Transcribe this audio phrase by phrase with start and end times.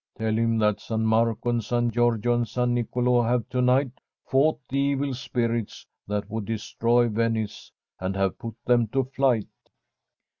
[0.17, 3.91] Tell him that San Marco and San Giorgio and San Nicolo have to night
[4.25, 9.45] fought the evil spirits that would destroy Venice, and have put them to flight.'